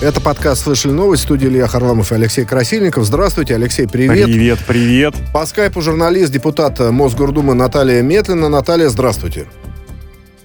[0.00, 1.22] Это подкаст «Слышали новость».
[1.22, 3.04] В студии Илья Харламов и Алексей Красильников.
[3.04, 4.26] Здравствуйте, Алексей, привет.
[4.26, 5.14] Привет, привет.
[5.32, 8.48] По скайпу журналист, депутат Мосгордумы Наталья Метлина.
[8.48, 9.46] Наталья, здравствуйте.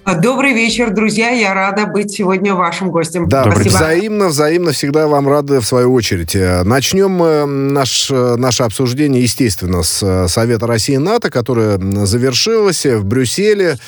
[0.04, 1.30] Добрый вечер, друзья.
[1.30, 3.26] Я рада быть сегодня вашим гостем.
[3.26, 3.74] Да, Спасибо.
[3.74, 6.36] взаимно, взаимно всегда вам рады в свою очередь.
[6.64, 13.78] Начнем мы наш, наше обсуждение, естественно, с Совета России и НАТО, которое завершилось в Брюсселе.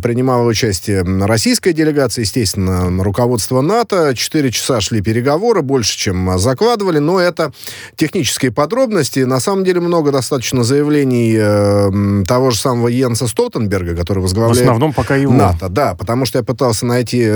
[0.00, 4.14] Принимала участие российская делегация, естественно, руководство НАТО.
[4.14, 7.52] Четыре часа шли переговоры, больше, чем закладывали, но это
[7.96, 9.20] технические подробности.
[9.20, 14.58] На самом деле много достаточно заявлений э, того же самого Йенса Столтенберга, который возглавляет...
[14.58, 17.28] В основном пока его НАТО, да, потому что я пытался найти,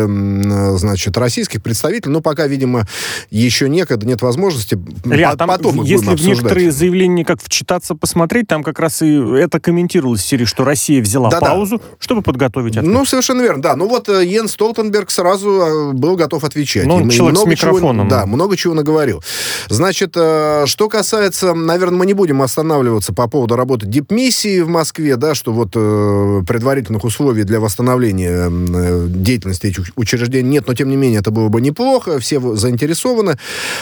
[0.76, 2.86] значит, российских представителей, но пока, видимо,
[3.30, 4.78] еще некогда, нет возможности.
[5.04, 9.60] Ряд, там, потом если в некоторые заявления как вчитаться, посмотреть, там как раз и это
[9.60, 11.84] комментировалось в серии, что Россия взяла да, паузу, да.
[11.98, 12.92] чтобы подготовить ответ.
[12.92, 13.76] Ну, совершенно верно, да.
[13.76, 16.86] Ну вот э, Йен Столтенберг сразу э, был готов отвечать.
[16.86, 18.08] Ну, человек с микрофоном.
[18.08, 19.22] Чего, да, много чего наговорил.
[19.68, 25.16] Значит, э, что касается, наверное, мы не будем останавливаться по поводу работы дипмиссии в Москве,
[25.16, 30.88] да, что вот предварительных условий для восстановления восстановления э, деятельности этих учреждений нет, но тем
[30.88, 33.38] не менее это было бы неплохо, все заинтересованы.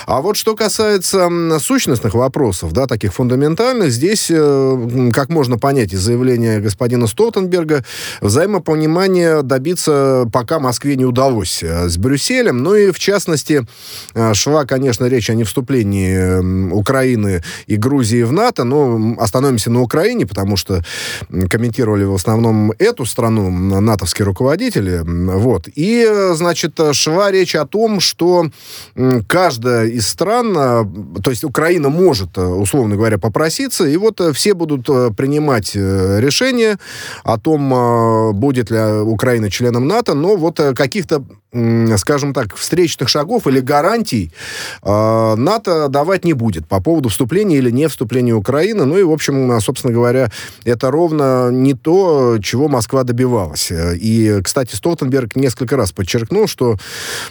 [0.06, 6.00] А вот что касается сущностных вопросов, да, таких фундаментальных, здесь, э, как можно понять из
[6.00, 7.84] заявления господина Столтенберга,
[8.20, 12.62] взаимопонимание добиться пока Москве не удалось э, с Брюсселем.
[12.62, 13.66] Ну и, в частности,
[14.32, 20.56] шла, конечно, речь о невступлении Украины и Грузии в НАТО, но остановимся на Украине, потому
[20.56, 20.82] что
[21.48, 23.50] комментировали в основном эту страну,
[23.94, 25.02] натовские руководители.
[25.04, 25.68] Вот.
[25.74, 28.50] И, значит, шла речь о том, что
[29.26, 34.32] каждая из стран, э, то есть Украина может, э, условно говоря, попроситься, и вот э,
[34.32, 36.78] все будут принимать решение
[37.22, 41.24] о том, будет ли Украина членом НАТО, но вот каких-то
[41.96, 44.32] скажем так, встречных шагов или гарантий
[44.82, 48.84] э, НАТО давать не будет по поводу вступления или не вступления Украины.
[48.84, 50.30] Ну и, в общем, собственно говоря,
[50.64, 53.70] это ровно не то, чего Москва добивалась.
[53.70, 56.76] И, кстати, Столтенберг несколько раз подчеркнул, что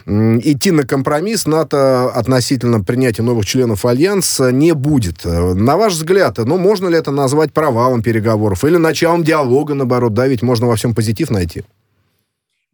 [0.06, 5.26] э, идти на компромисс НАТО относительно принятия новых членов Альянса не будет.
[5.26, 10.28] На ваш взгляд, ну, можно ли это назвать провалом переговоров или началом диалога, наоборот, да,
[10.28, 11.64] ведь можно во всем позитив найти?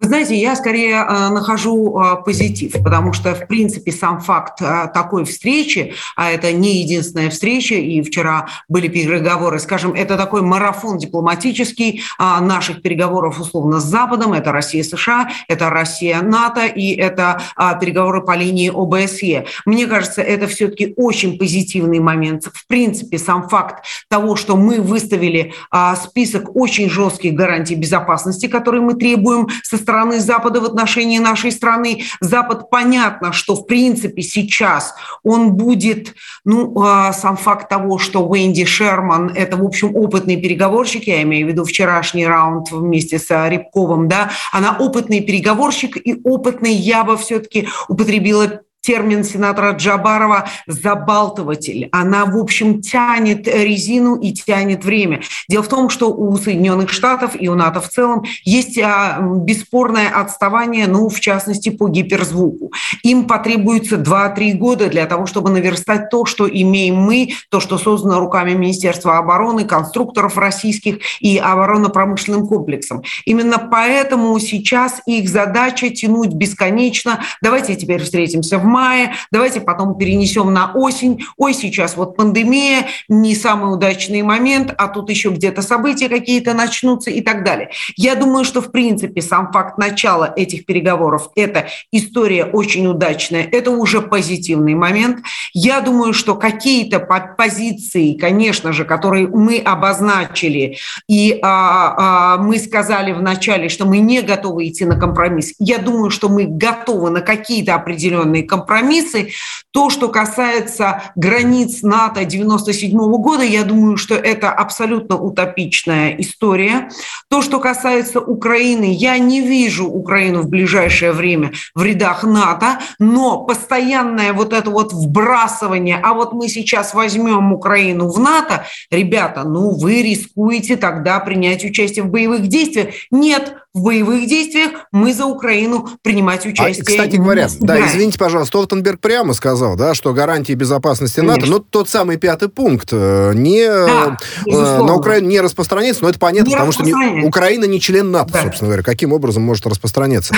[0.02, 4.88] Вы знаете, я скорее э, нахожу э, позитив, потому что, в принципе, сам факт э,
[4.94, 11.00] такой встречи, а это не единственная встреча, и вчера были переговоры, скажем, это такой марафон
[11.00, 17.42] дипломатический э, наших переговоров условно с Западом, это Россия, США, это Россия, НАТО, и это
[17.58, 19.48] э, переговоры по линии ОБСЕ.
[19.66, 22.46] Мне кажется, это все-таки очень позитивный момент.
[22.54, 28.82] В принципе, сам факт того, что мы выставили э, список очень жестких гарантий безопасности, которые
[28.82, 32.04] мы требуем со стороны Запада в отношении нашей страны.
[32.22, 36.14] Запад понятно, что в принципе сейчас он будет,
[36.46, 41.48] ну, а, сам факт того, что Уэнди Шерман– это, в общем, опытный переговорщик, я имею
[41.48, 47.18] в виду вчерашний раунд вместе с Рябковым, да, она опытный переговорщик и опытный, я бы
[47.18, 51.90] все-таки употребила термин сенатора Джабарова «забалтыватель».
[51.92, 55.22] Она, в общем, тянет резину и тянет время.
[55.50, 60.10] Дело в том, что у Соединенных Штатов и у НАТО в целом есть а, бесспорное
[60.10, 62.72] отставание, ну, в частности, по гиперзвуку.
[63.04, 68.20] Им потребуется 2-3 года для того, чтобы наверстать то, что имеем мы, то, что создано
[68.20, 73.04] руками Министерства обороны, конструкторов российских и оборонно-промышленным комплексом.
[73.26, 77.22] Именно поэтому сейчас их задача тянуть бесконечно.
[77.42, 81.26] Давайте теперь встретимся в мае, давайте потом перенесем на осень.
[81.38, 87.10] Ой, сейчас вот пандемия, не самый удачный момент, а тут еще где-то события какие-то начнутся
[87.12, 87.72] и так далее.
[87.96, 93.72] Я думаю, что в принципе сам факт начала этих переговоров– это история очень удачная, это
[93.72, 95.20] уже позитивный момент.
[95.54, 100.78] Я думаю, что какие-то позиции, конечно же, которые мы обозначили,
[101.08, 105.54] и а, а, мы сказали вначале, что мы не готовы идти на компромисс.
[105.60, 109.32] Я думаю, что мы готовы на какие-то определенные компромиссы, компромиссы.
[109.72, 116.90] То, что касается границ НАТО 97 года, я думаю, что это абсолютно утопичная история.
[117.30, 123.44] То, что касается Украины, я не вижу Украину в ближайшее время в рядах НАТО, но
[123.44, 129.78] постоянное вот это вот вбрасывание, а вот мы сейчас возьмем Украину в НАТО, ребята, ну
[129.78, 132.96] вы рискуете тогда принять участие в боевых действиях.
[133.12, 136.84] Нет, в боевых действиях, мы за Украину принимать а, участие.
[136.84, 141.38] А, кстати говоря, да, извините, пожалуйста, Столтенберг прямо сказал, да, что гарантии безопасности Конечно.
[141.38, 146.10] НАТО, ну, тот самый пятый пункт, э, не, да, э, на Украину не распространяется, но
[146.10, 148.44] это понятно, не потому что не, Украина не член НАТО, да.
[148.44, 148.84] собственно говоря.
[148.84, 150.36] Каким образом может распространяться?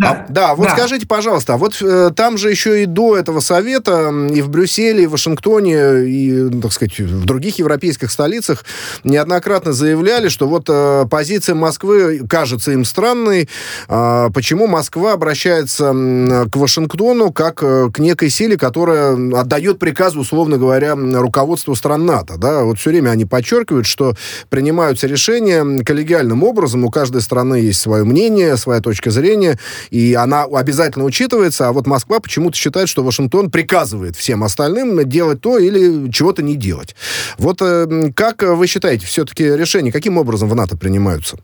[0.00, 0.76] Да, а, да вот да.
[0.76, 5.04] скажите, пожалуйста, а вот э, там же еще и до этого совета и в Брюсселе,
[5.04, 8.64] и в Вашингтоне, и, так сказать, в других европейских столицах
[9.04, 13.48] неоднократно заявляли, что вот э, позиция Москвы кажется им странной.
[13.88, 15.92] Э, почему Москва обращается
[16.50, 22.36] к Вашингтону как э, к некой силе, которая отдает приказы, условно говоря, руководству стран НАТО.
[22.38, 22.64] Да?
[22.64, 24.14] Вот все время они подчеркивают, что
[24.48, 29.58] принимаются решения коллегиальным образом, у каждой страны есть свое мнение, своя точка зрения,
[29.90, 35.40] и она обязательно учитывается, а вот Москва почему-то считает, что Вашингтон приказывает всем остальным делать
[35.40, 36.94] то или чего-то не делать.
[37.38, 41.38] Вот э, как вы считаете, все-таки решения каким образом в НАТО принимаются?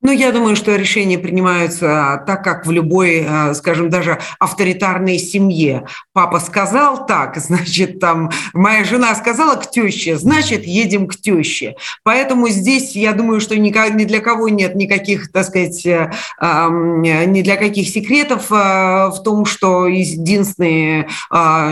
[0.00, 5.86] Ну, я думаю, что решения принимаются так, как в любой, э, скажем, даже авторитарной семье.
[6.12, 11.74] Папа сказал так, значит, там, моя жена сказала к теще, значит, едем к теще.
[12.04, 13.70] Поэтому здесь, я думаю, что ни,
[14.04, 16.10] для кого нет никаких, так сказать, э,
[16.40, 21.08] ни для каких секретов э, в том, что единственный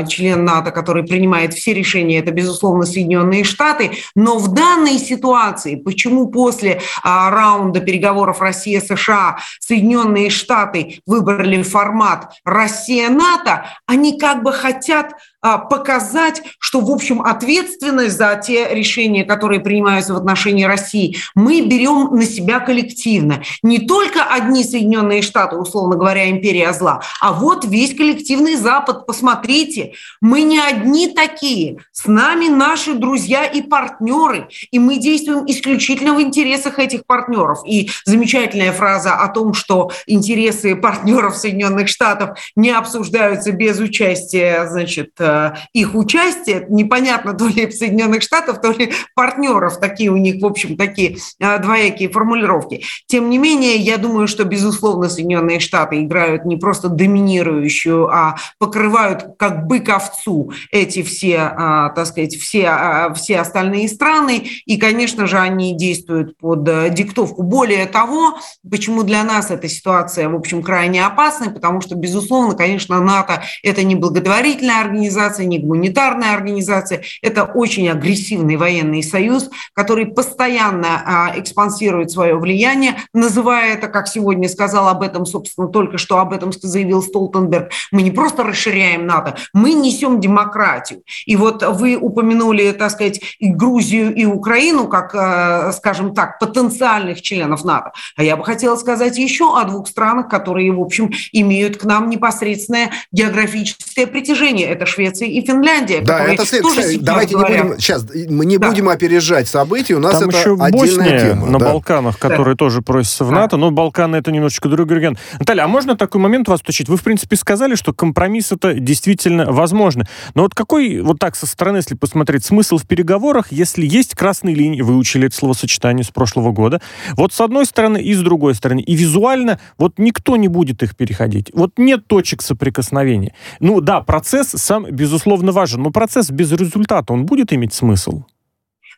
[0.08, 3.92] член НАТО, который принимает все решения, это, безусловно, Соединенные Штаты.
[4.14, 13.66] Но в данной ситуации, почему после раунда переговоров переговоров Россия-США, Соединенные Штаты выбрали формат Россия-НАТО,
[13.86, 15.12] они как бы хотят
[15.46, 22.14] показать, что, в общем, ответственность за те решения, которые принимаются в отношении России, мы берем
[22.14, 23.42] на себя коллективно.
[23.62, 29.06] Не только одни Соединенные Штаты, условно говоря, империя зла, а вот весь коллективный Запад.
[29.06, 31.78] Посмотрите, мы не одни такие.
[31.92, 37.60] С нами наши друзья и партнеры, и мы действуем исключительно в интересах этих партнеров.
[37.66, 45.10] И замечательная фраза о том, что интересы партнеров Соединенных Штатов не обсуждаются без участия, значит,
[45.26, 45.35] Э,
[45.72, 50.76] их участие, непонятно, то ли Соединенных Штатов, то ли партнеров, такие у них, в общем,
[50.76, 52.82] такие э, двоякие формулировки.
[53.06, 59.36] Тем не менее, я думаю, что, безусловно, Соединенные Штаты играют не просто доминирующую, а покрывают
[59.38, 65.38] как бык овцу эти все, э, так сказать, все, все остальные страны, и, конечно же,
[65.38, 67.42] они действуют под диктовку.
[67.42, 68.38] Более того,
[68.68, 73.82] почему для нас эта ситуация, в общем, крайне опасна, потому что, безусловно, конечно, НАТО– это
[73.82, 77.02] не благотворительная организация, организация, не гуманитарная организация.
[77.22, 84.48] Это очень агрессивный военный союз, который постоянно а, экспансирует свое влияние, называя это, как сегодня
[84.48, 89.36] сказал об этом, собственно, только что об этом заявил Столтенберг, мы не просто расширяем НАТО,
[89.52, 91.02] мы несем демократию.
[91.26, 97.22] И вот вы упомянули, так сказать, и Грузию, и Украину, как, а, скажем так, потенциальных
[97.22, 97.92] членов НАТО.
[98.16, 102.10] А я бы хотела сказать еще о двух странах, которые, в общем, имеют к нам
[102.10, 104.68] непосредственное географическое притяжение.
[104.68, 106.00] Это Швеция Швеция и Финляндия.
[106.00, 106.98] Да, это следующее.
[107.00, 107.56] Давайте говорят.
[107.56, 108.68] не будем, сейчас, мы не да.
[108.68, 111.46] будем опережать события, у нас Там это еще отдельная Босния тема.
[111.46, 111.72] на да.
[111.72, 112.58] Балканах, которая да.
[112.58, 113.56] тоже просится в НАТО, да.
[113.58, 115.18] но Балканы это немножечко другой регион.
[115.38, 116.88] Наталья, а можно такой момент вас уточнить?
[116.88, 120.06] Вы, в принципе, сказали, что компромисс это действительно возможно.
[120.34, 124.54] Но вот какой, вот так со стороны, если посмотреть, смысл в переговорах, если есть красные
[124.54, 126.80] линии, вы учили это словосочетание с прошлого года,
[127.16, 130.96] вот с одной стороны и с другой стороны, и визуально вот никто не будет их
[130.96, 131.50] переходить.
[131.52, 133.34] Вот нет точек соприкосновения.
[133.60, 135.82] Ну да, процесс сам безусловно, важен.
[135.82, 138.22] Но процесс без результата, он будет иметь смысл?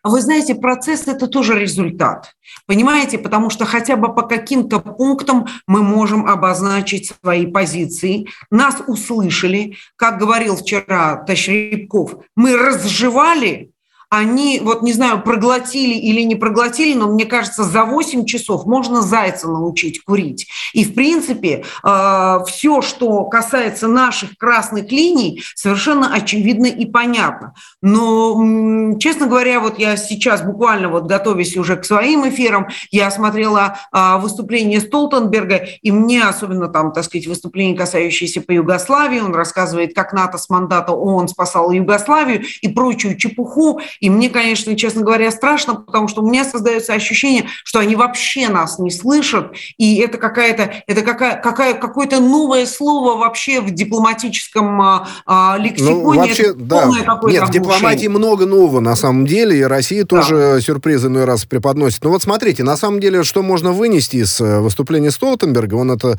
[0.04, 2.34] Вы знаете, процесс– это тоже результат.
[2.66, 3.18] Понимаете?
[3.18, 8.28] Потому что хотя бы по каким-то пунктам мы можем обозначить свои позиции.
[8.50, 9.76] Нас услышали.
[9.96, 13.72] Как говорил вчера Тащребков, мы разжевали
[14.10, 19.02] они, вот не знаю, проглотили или не проглотили, но мне кажется, за 8 часов можно
[19.02, 20.48] зайца научить курить.
[20.72, 27.54] И, в принципе, э, все, что касается наших красных линий, совершенно очевидно и понятно.
[27.82, 33.76] Но, честно говоря, вот я сейчас буквально вот готовясь уже к своим эфирам, я смотрела
[33.92, 39.94] э, выступление Столтенберга, и мне особенно там, так сказать, выступление, касающееся по Югославии, он рассказывает,
[39.94, 43.80] как НАТО с мандата ООН спасал Югославию и прочую чепуху.
[44.00, 48.48] И мне, конечно, честно говоря, страшно, потому что у меня создается ощущение, что они вообще
[48.48, 54.80] нас не слышат, и это какая-то, это какая, какая, какое-то новое слово вообще в дипломатическом
[54.80, 55.94] а, а лексиконе.
[55.94, 56.88] Ну, вообще, да.
[57.24, 60.08] Нет, в дипломатии много нового на самом деле, и Россия да.
[60.08, 62.04] тоже сюрпризы иной раз преподносит.
[62.04, 66.18] Но вот смотрите, на самом деле, что можно вынести из э, выступления Столтенберга, он это,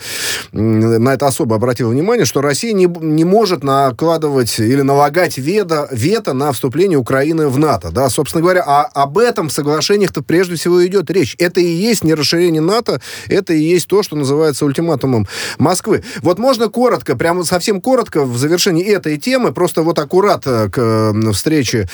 [0.51, 6.33] на это особо обратил внимание, что Россия не, не может накладывать или налагать ведо, вето
[6.33, 10.55] на вступление Украины в НАТО НАТО, да, собственно говоря, а об этом в соглашениях-то прежде
[10.55, 11.35] всего идет речь.
[11.37, 15.27] Это и есть не расширение НАТО, это и есть то, что называется ультиматумом
[15.59, 16.03] Москвы.
[16.21, 21.13] Вот можно коротко, прямо совсем коротко в завершении этой темы, просто вот аккурат э, к
[21.33, 21.87] встрече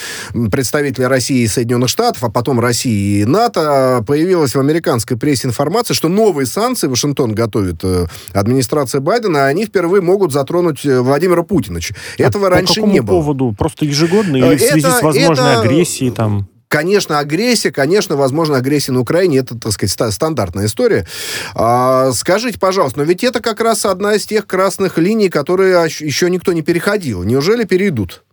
[0.52, 5.94] представителя России и Соединенных Штатов, а потом России и НАТО, появилась в американской прессе информация,
[5.94, 11.80] что новые санкции Вашингтон готовит э, администрация Байдена, они впервые могут затронуть э, Владимира Путина.
[12.18, 13.20] Этого а раньше по не было.
[13.20, 13.54] поводу?
[13.58, 15.65] Просто ежегодно или это, в связи с возможной это...
[15.66, 16.50] агрессией там?
[16.68, 21.08] Конечно, агрессия, конечно, возможно, агрессия на Украине, это, так сказать, стандартная история.
[21.54, 26.30] А, скажите, пожалуйста, но ведь это как раз одна из тех красных линий, которые еще
[26.30, 27.24] никто не переходил.
[27.24, 28.24] Неужели перейдут?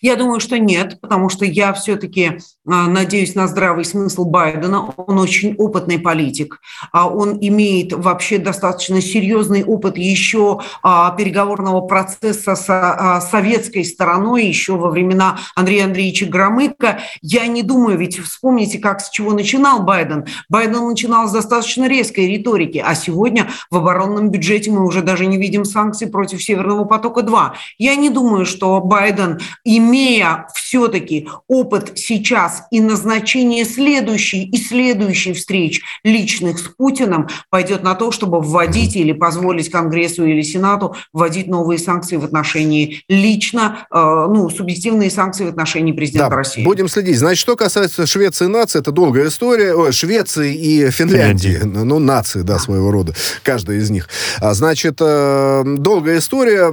[0.00, 4.92] Я думаю, что нет, потому что я все-таки надеюсь на здравый смысл Байдена.
[4.96, 6.60] Он очень опытный политик.
[6.92, 14.44] а Он имеет вообще достаточно серьезный опыт еще а, переговорного процесса с а, советской стороной,
[14.44, 17.00] еще во времена Андрея Андреевича Громыка.
[17.22, 20.26] Я не думаю, ведь вспомните, как с чего начинал Байден.
[20.50, 25.38] Байден начинал с достаточно резкой риторики, а сегодня в оборонном бюджете мы уже даже не
[25.38, 27.52] видим санкций против Северного потока-2.
[27.78, 35.82] Я не думаю, что Байден имея все-таки опыт сейчас и назначение следующей и следующей встреч
[36.04, 41.78] личных с Путиным, пойдет на то, чтобы вводить или позволить Конгрессу или Сенату вводить новые
[41.78, 46.64] санкции в отношении лично, э, ну, субъективные санкции в отношении президента да, России.
[46.64, 47.18] Будем следить.
[47.18, 49.74] Значит, что касается Швеции и нации, это долгая история.
[49.74, 51.58] Ой, Швеции и Финляндии.
[51.58, 51.84] Финляндии.
[51.84, 53.14] Ну, нации, да, своего рода.
[53.42, 54.08] Каждая из них.
[54.40, 56.68] А, значит, э, долгая история.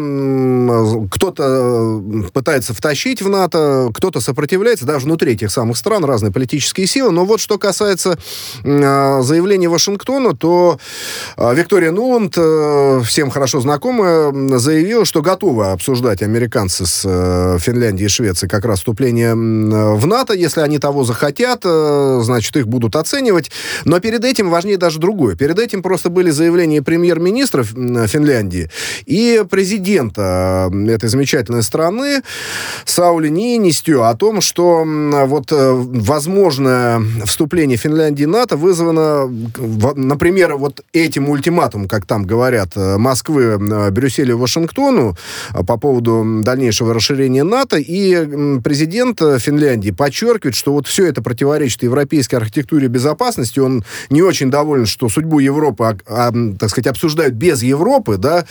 [1.09, 2.01] Кто-то
[2.33, 7.11] пытается втащить в НАТО, кто-то сопротивляется, даже внутри этих самых стран разные политические силы.
[7.11, 8.17] Но вот что касается
[8.63, 10.79] э, заявления Вашингтона, то
[11.37, 18.05] э, Виктория Нуланд, э, всем хорошо знакомая, заявила, что готова обсуждать американцы с э, Финляндией
[18.05, 20.33] и Швецией как раз вступление в НАТО.
[20.33, 23.51] Если они того захотят, э, значит, их будут оценивать.
[23.85, 25.35] Но перед этим важнее даже другое.
[25.35, 28.69] Перед этим просто были заявления премьер-министра Финляндии
[29.05, 32.21] и президента этой замечательной страны
[32.85, 39.27] Саули Нинистю о том, что вот возможное вступление Финляндии в НАТО вызвано,
[39.95, 45.15] например, вот этим ультиматумом, как там говорят, э, Москвы, э, Брюсселю, Вашингтону
[45.67, 47.77] по поводу дальнейшего расширения НАТО.
[47.77, 53.59] И президент Финляндии подчеркивает, что вот все это противоречит европейской архитектуре безопасности.
[53.59, 58.45] Он не очень доволен, что судьбу Европы, а, а, так сказать, обсуждают без Европы, да,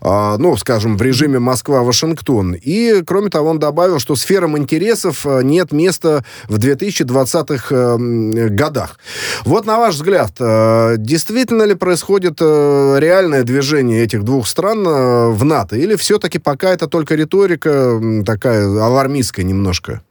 [0.00, 2.54] а, ну, скажем, в режиме Москва-Вашингтон.
[2.54, 8.98] И, кроме того, он добавил, что сферам интересов э, нет места в 2020-х э, годах.
[9.44, 15.76] Вот на ваш взгляд, э, действительно ли происходит реальное движение этих двух стран в НАТО?
[15.76, 20.02] Или все-таки пока это только риторика такая алармистская немножко?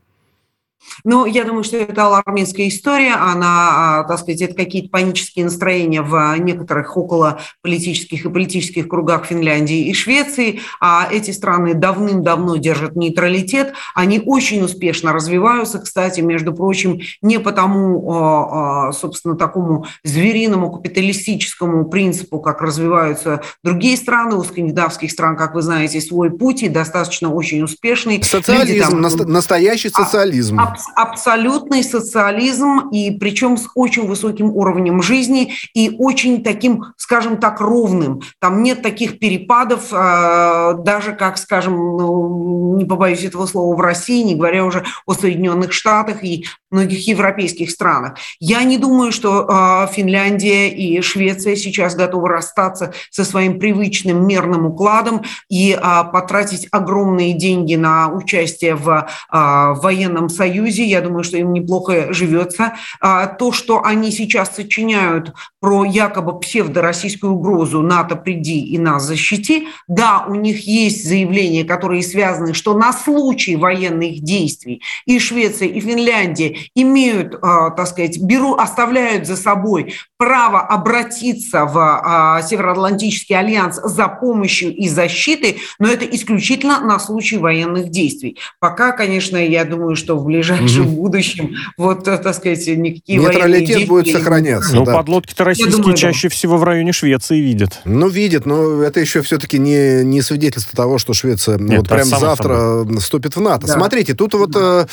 [1.04, 6.02] Ну, я думаю, что это аларминская история, она, а, так сказать, это какие-то панические настроения
[6.02, 12.96] в некоторых около политических и политических кругах Финляндии и Швеции, а эти страны давным-давно держат
[12.96, 20.72] нейтралитет, они очень успешно развиваются, кстати, между прочим, не потому, а, а, собственно, такому звериному
[20.72, 26.70] капиталистическому принципу, как развиваются другие страны, у скандинавских стран, как вы знаете, свой путь и
[26.70, 28.22] достаточно очень успешный.
[28.24, 30.60] Социализм, Люди, там, настоящий социализм.
[30.60, 37.60] А, абсолютный социализм, и причем с очень высоким уровнем жизни и очень таким, скажем так,
[37.60, 38.22] ровным.
[38.40, 44.24] Там нет таких перепадов, э, даже как, скажем, ну, не побоюсь этого слова, в России,
[44.24, 48.18] не говоря уже о Соединенных Штатах и многих европейских странах.
[48.40, 54.66] Я не думаю, что э, Финляндия и Швеция сейчас готовы расстаться со своим привычным мерным
[54.66, 55.80] укладом и э,
[56.12, 60.86] потратить огромные деньги на участие в военном союзе Союзе.
[60.86, 62.74] Я думаю, что им неплохо живется.
[63.00, 69.68] А, то, что они сейчас сочиняют про якобы псевдороссийскую угрозу «НАТО, приди и нас защити»,
[69.88, 75.80] да, у них есть заявления, которые связаны, что на случай военных действий и Швеция, и
[75.80, 83.80] Финляндия имеют, а, так сказать, беру, оставляют за собой право обратиться в а, Североатлантический альянс
[83.84, 88.38] за помощью и защитой, но это исключительно на случай военных действий.
[88.60, 90.28] Пока, конечно, я думаю, что в
[90.60, 91.02] ближайшем угу.
[91.04, 93.86] будущем вот, так сказать, никакие действия...
[93.86, 94.76] будет сохраняться.
[94.76, 94.94] Ну, да.
[94.94, 96.34] подлодки-то российские думаю, чаще да.
[96.34, 97.82] всего в районе Швеции видят.
[97.86, 102.06] Ну, видят, но это еще все-таки не, не свидетельство того, что Швеция Нет, вот прямо
[102.06, 102.98] завтра собой.
[103.00, 103.68] вступит в НАТО.
[103.68, 103.74] Да.
[103.74, 104.88] Смотрите, тут вот, да.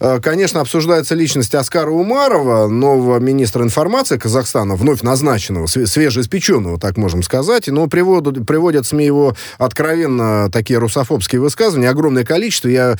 [0.00, 6.78] Э, э, конечно, обсуждается личность Оскара Умарова, нового министра информации Казахстана, Казахстана, вновь назначенного, свежеиспеченного,
[6.78, 12.68] так можем сказать, но приводят, приводят СМИ его откровенно такие русофобские высказывания, огромное количество.
[12.68, 12.96] Я,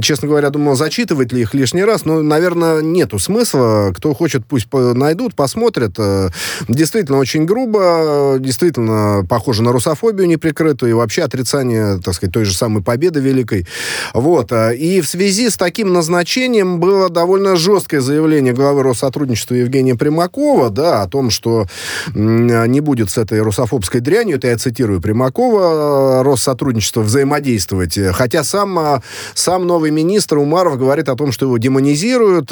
[0.00, 3.92] честно говоря, думал, зачитывать ли их, лишний раз, но, наверное, нету смысла.
[3.96, 5.94] Кто хочет, пусть найдут, посмотрят.
[5.96, 6.30] Э,
[6.68, 12.54] действительно, очень грубо, действительно похоже на русофобию неприкрытую и вообще отрицание, так сказать, той же
[12.54, 13.66] самой победы великой.
[14.12, 14.50] Вот.
[14.50, 20.70] Э, и в связи с таким назначением было довольно жесткое заявление главы Россотрудничества Евгения Примакова,
[20.70, 21.66] да, о том, что
[22.12, 27.96] не будет с этой русофобской дрянью, это я цитирую Примакова, э, Россотрудничество взаимодействовать.
[28.14, 29.00] Хотя сам,
[29.34, 32.48] сам новый министр Умаров говорит о том, что его демонизируют,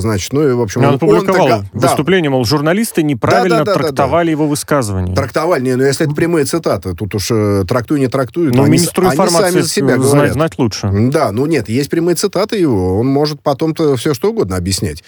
[0.00, 0.82] значит, ну и, в общем...
[0.82, 2.36] он, он опубликовал он, выступление, да.
[2.36, 4.30] мол, журналисты неправильно да, да, да, трактовали да, да.
[4.30, 5.14] его высказывания.
[5.14, 8.50] Трактовали, не, ну если это прямые цитаты, тут уж э, трактуй, не трактуй.
[8.50, 10.32] Но они, министру информации они сами за себя знать, говорят.
[10.34, 10.90] знать лучше.
[11.10, 15.02] Да, ну нет, есть прямые цитаты его, он может потом-то все что угодно объяснять.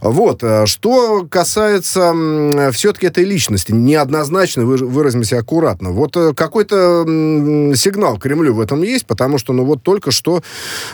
[0.00, 2.12] Вот, э, что касается
[2.72, 5.90] все-таки этой личности, неоднозначно выразимся аккуратно.
[5.90, 7.04] Вот э, какой-то
[7.74, 10.42] сигнал Кремлю в этом есть, потому что, ну вот только что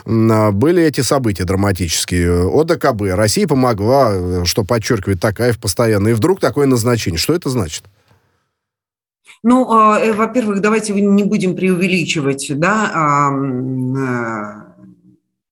[0.05, 1.78] были эти события драматические.
[1.85, 7.19] ОДКБ, Россия помогла, что подчеркивает Такаев постоянно, и вдруг такое назначение.
[7.19, 7.85] Что это значит?
[9.43, 14.69] Ну, а, э, во-первых, давайте не будем преувеличивать, да, э,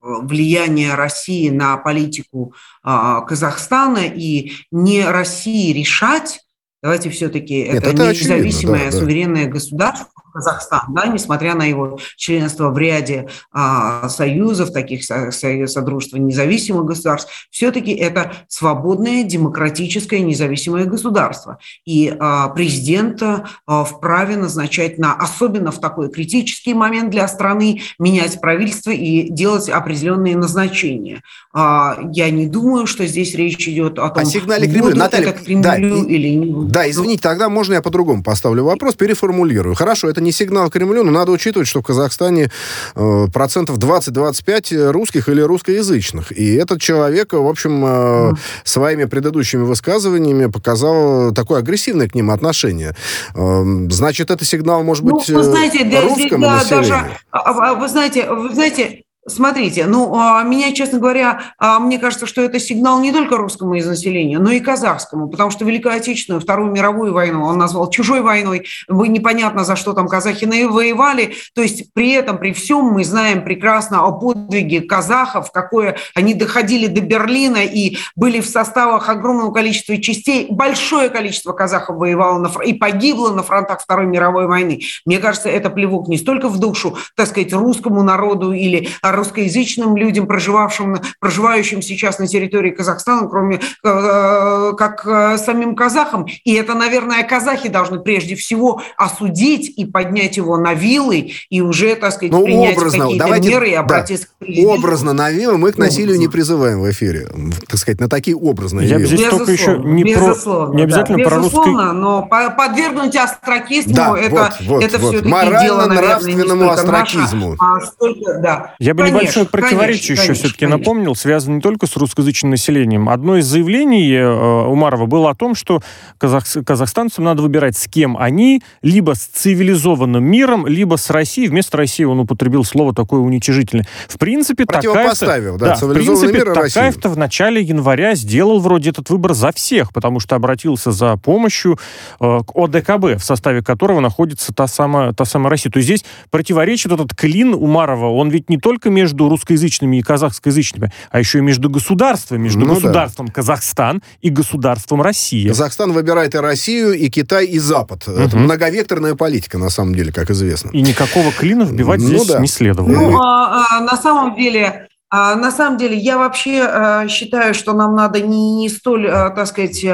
[0.03, 6.41] влияние России на политику а, Казахстана и не России решать,
[6.83, 9.51] давайте все-таки это, это независимое да, суверенное да.
[9.51, 16.19] государство, Казахстан, да, несмотря на его членство в ряде а, союзов, таких со, со, содружества
[16.19, 21.59] независимых государств, все-таки это свободное, демократическое, независимое государство.
[21.87, 28.39] И а, президент а, вправе назначать на, особенно в такой критический момент для страны, менять
[28.39, 31.23] правительство и делать определенные назначения.
[31.55, 34.95] А, я не думаю, что здесь речь идет о том, о сигнале Кремлю.
[34.97, 39.75] Наталья, это Кремлю да, или не Да, извините, тогда можно я по-другому поставлю вопрос, переформулирую.
[39.75, 42.51] Хорошо, это не сигнал Кремлю, но надо учитывать, что в Казахстане
[42.95, 46.33] э, процентов 20-25 русских или русскоязычных.
[46.33, 48.33] И этот человек, в общем, э,
[48.65, 52.95] своими предыдущими высказываниями показал такое агрессивное к ним отношение.
[53.35, 56.89] Э, значит, это сигнал, может ну, быть, вы знаете, русскому да, населению?
[56.89, 62.27] Даже, а, вы знаете, вы знаете, Смотрите, ну, а, меня, честно говоря, а, мне кажется,
[62.27, 66.41] что это сигнал не только русскому из населения, но и казахскому, потому что Великую Отечественную,
[66.41, 71.93] Вторую мировую войну он назвал чужой войной, непонятно, за что там казахи воевали, то есть
[71.93, 77.65] при этом, при всем мы знаем прекрасно о подвиге казахов, какое они доходили до Берлина
[77.65, 83.43] и были в составах огромного количества частей, большое количество казахов воевало на, и погибло на
[83.43, 84.83] фронтах Второй мировой войны.
[85.05, 90.27] Мне кажется, это плевок не столько в душу, так сказать, русскому народу или русскоязычным людям,
[90.27, 96.27] проживавшим, проживающим сейчас на территории Казахстана, кроме э, как э, самим казахам.
[96.45, 101.97] И это, наверное, казахи должны прежде всего осудить и поднять его на вилы и уже,
[101.97, 104.79] так сказать, ну, принять какие-то давайте, меры и обратиться да, к президенту.
[104.79, 106.23] Образно на вилы мы к насилию образно.
[106.23, 107.29] не призываем в эфире.
[107.69, 109.09] Так сказать, на такие образные Я вилы.
[109.09, 111.71] здесь только еще не, про, не обязательно да, про русский...
[111.71, 115.15] но подвергнуть астракизму да, это, вот, вот, это вот.
[115.15, 117.49] все-таки дело, наверное, нравственному астракизму.
[117.51, 118.75] Наше, а столько, да.
[118.79, 123.09] Я бы небольшое противоречие конечно, еще все-таки напомнил, связано не только с русскоязычным населением.
[123.09, 125.83] Одно из заявлений э, Умарова было о том, что
[126.19, 131.49] казах, казахстанцам надо выбирать, с кем они, либо с цивилизованным миром, либо с Россией.
[131.49, 133.87] Вместо России он употребил слово такое уничижительное.
[134.09, 139.35] В принципе, Такаев-то, да, да, в принципе, Такаев-то в начале января сделал вроде этот выбор
[139.35, 141.79] за всех, потому что обратился за помощью
[142.21, 145.71] э, к ОДКБ, в составе которого находится та самая, та самая Россия.
[145.71, 148.11] То есть здесь противоречит этот клин Умарова.
[148.11, 152.75] Он ведь не только между русскоязычными и казахскоязычными, а еще и между государствами, между ну,
[152.75, 153.33] государством да.
[153.35, 155.49] Казахстан и государством Россия.
[155.49, 158.09] Казахстан выбирает и Россию, и Китай, и Запад.
[158.09, 158.17] Угу.
[158.17, 160.71] Это многовекторная политика, на самом деле, как известно.
[160.71, 162.41] И никакого клина вбивать ну, здесь да.
[162.41, 162.91] не следовало.
[162.91, 164.89] Ну, а, а, на самом деле
[165.37, 169.85] на самом деле, я вообще а, считаю, что нам надо не, столь, а, так сказать,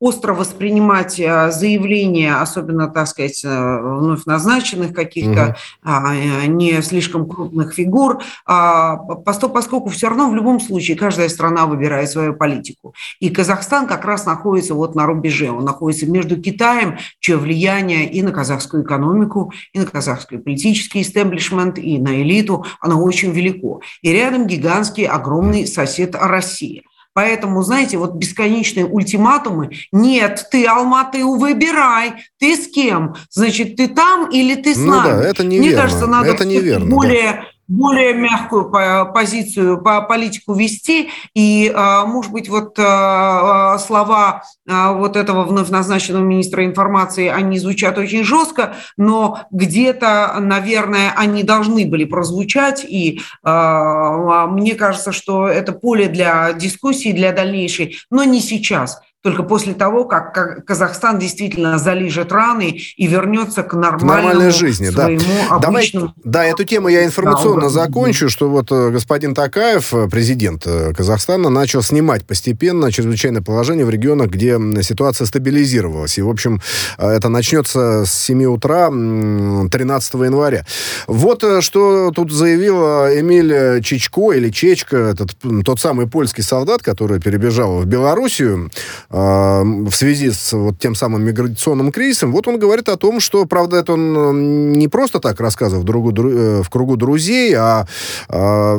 [0.00, 6.52] остро воспринимать заявления, особенно, так сказать, вновь назначенных каких-то угу.
[6.52, 12.94] не слишком крупных фигур, поскольку все равно в любом случае каждая страна выбирает свою политику.
[13.20, 15.50] И Казахстан как раз находится вот на рубеже.
[15.50, 21.78] Он находится между Китаем, чье влияние и на казахскую экономику, и на казахский политический истеблишмент,
[21.78, 23.80] и на элиту, оно очень велико.
[24.02, 26.82] И рядом гигантский гигантский, огромный сосед России.
[27.14, 29.70] Поэтому, знаете, вот бесконечные ультиматумы.
[29.92, 32.14] Нет, ты, Алматы, выбирай.
[32.38, 33.16] Ты с кем?
[33.30, 35.22] Значит, ты там или ты с ну нами?
[35.22, 35.66] Да, это неверно.
[35.68, 38.70] Мне кажется, надо это неверно, более, более мягкую
[39.12, 41.10] позицию, по политику вести.
[41.34, 47.98] И, а, может быть, вот а, слова вот этого вновь назначенного министра информации, они звучат
[47.98, 52.84] очень жестко, но где-то, наверное, они должны были прозвучать.
[52.88, 59.72] И мне кажется, что это поле для дискуссии, для дальнейшей, но не сейчас только после
[59.72, 64.90] того, как Казахстан действительно залижет раны и вернется к нормальной жизни.
[64.90, 65.08] Да.
[65.48, 66.12] Обычному...
[66.16, 70.66] Давай, да, эту тему я информационно да, закончу, что вот э, господин Такаев, э, президент
[70.66, 76.18] э, Казахстана, начал снимать постепенно чрезвычайное положение в регионах, где ситуация стабилизировалась.
[76.18, 76.60] И, в общем,
[76.98, 80.66] это начнется с 7 утра 13 января.
[81.06, 87.78] Вот что тут заявил Эмиль Чичко или Чечко, этот, тот самый польский солдат, который перебежал
[87.78, 88.70] в Белоруссию
[89.12, 93.76] в связи с вот тем самым миграционным кризисом, вот он говорит о том, что, правда,
[93.76, 97.86] это он не просто так рассказывал в, другу, э, в кругу друзей, а,
[98.28, 98.78] а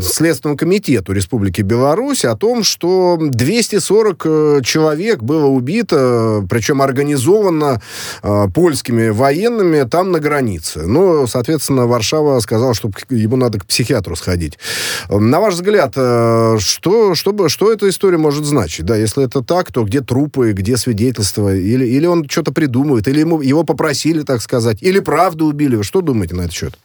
[0.00, 7.80] Следственному комитету Республики Беларусь о том, что 240 э, человек было убито, причем организованно
[8.22, 10.82] а, польскими военными там на границе.
[10.86, 14.58] Но, соответственно, Варшава сказала, что ему надо к психиатру сходить.
[15.08, 18.84] На ваш взгляд, э, что, что, что эта история может значить?
[18.84, 23.20] Да, если это так, кто, где трупы, где свидетельства, или, или он что-то придумывает, или
[23.20, 25.76] ему, его попросили, так сказать, или правду убили.
[25.76, 26.78] Вы что думаете на этот счет?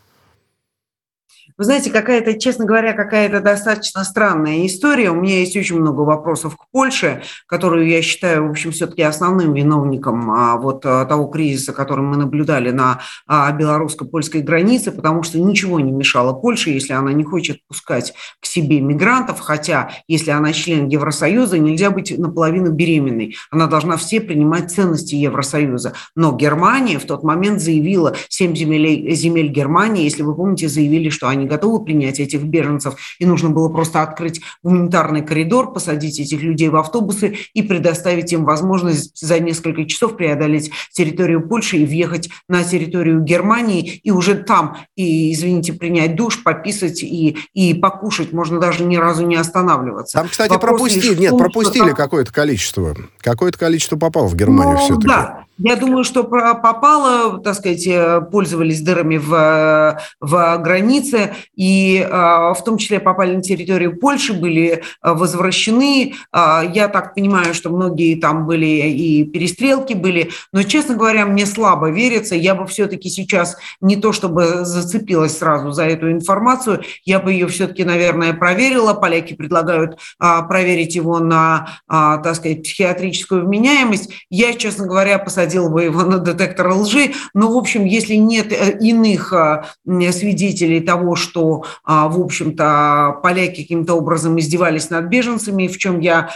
[1.58, 5.12] Вы знаете, какая-то, честно говоря, какая-то достаточно странная история.
[5.12, 9.54] У меня есть очень много вопросов к Польше, которую я считаю, в общем, все-таки основным
[9.54, 15.40] виновником а, вот а, того кризиса, который мы наблюдали на а, белорусско-польской границе, потому что
[15.40, 20.52] ничего не мешало Польше, если она не хочет пускать к себе мигрантов, хотя если она
[20.52, 23.38] член Евросоюза, нельзя быть наполовину беременной.
[23.50, 25.94] Она должна все принимать ценности Евросоюза.
[26.18, 31.30] Но Германия в тот момент заявила, семь земель, земель Германии, если вы помните, заявили, что
[31.30, 36.42] они не готовы принять этих беженцев, и нужно было просто открыть гуманитарный коридор, посадить этих
[36.42, 42.30] людей в автобусы и предоставить им возможность за несколько часов преодолеть территорию Польши и въехать
[42.50, 48.60] на территорию Германии, и уже там, и, извините, принять душ, пописать и, и покушать, можно
[48.60, 50.18] даже ни разу не останавливаться.
[50.18, 51.96] Там, кстати, Вопрос пропустили, нет, пропустили там...
[51.96, 52.96] какое-то количество.
[53.20, 55.08] Какое-то количество попало в Германию ну, все-таки.
[55.08, 62.10] Да, я думаю, что попало, так сказать, э, пользовались дырами в, в границе, и э,
[62.10, 66.14] в том числе попали на территорию Польши, были э, возвращены.
[66.34, 71.90] Я так понимаю, что многие там были и перестрелки были, но, честно говоря, мне слабо
[71.90, 72.36] верится.
[72.36, 77.48] Я бы все-таки сейчас не то чтобы зацепилась сразу за эту информацию, я бы ее
[77.48, 78.94] все-таки, наверное, проверила.
[78.94, 84.12] Поляки предлагают проверить его на, так сказать, психиатрическую вменяемость.
[84.30, 87.12] Я, честно говоря, посадила посадил бы его на детектор лжи.
[87.34, 93.62] Но, в общем, если нет э, иных а, свидетелей того, что, а, в общем-то, поляки
[93.62, 96.32] каким-то образом издевались над беженцами, в чем я,